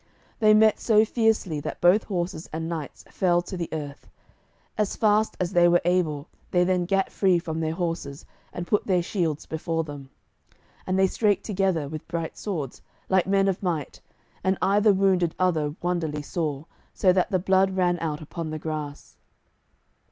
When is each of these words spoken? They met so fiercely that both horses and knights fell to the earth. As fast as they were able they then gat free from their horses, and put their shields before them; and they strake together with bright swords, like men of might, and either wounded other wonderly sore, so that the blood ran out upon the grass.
They 0.39 0.55
met 0.55 0.79
so 0.79 1.05
fiercely 1.05 1.59
that 1.59 1.79
both 1.79 2.05
horses 2.05 2.49
and 2.51 2.67
knights 2.67 3.03
fell 3.11 3.39
to 3.43 3.55
the 3.55 3.69
earth. 3.71 4.09
As 4.75 4.95
fast 4.95 5.37
as 5.39 5.51
they 5.53 5.67
were 5.67 5.79
able 5.85 6.27
they 6.49 6.63
then 6.63 6.85
gat 6.85 7.11
free 7.11 7.37
from 7.37 7.59
their 7.59 7.75
horses, 7.75 8.25
and 8.51 8.65
put 8.65 8.87
their 8.87 9.03
shields 9.03 9.45
before 9.45 9.83
them; 9.83 10.09
and 10.87 10.97
they 10.97 11.05
strake 11.05 11.43
together 11.43 11.87
with 11.87 12.07
bright 12.07 12.35
swords, 12.35 12.81
like 13.09 13.27
men 13.27 13.47
of 13.47 13.61
might, 13.61 14.01
and 14.43 14.57
either 14.59 14.91
wounded 14.91 15.35
other 15.37 15.75
wonderly 15.83 16.23
sore, 16.23 16.65
so 16.95 17.13
that 17.13 17.29
the 17.29 17.37
blood 17.37 17.77
ran 17.77 17.99
out 17.99 18.21
upon 18.23 18.49
the 18.49 18.57
grass. 18.57 19.17